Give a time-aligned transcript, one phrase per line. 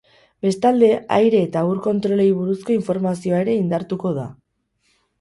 [0.45, 4.29] Bestalde, aire eta ur kontrolei buruzko informazioa ere indartuko da.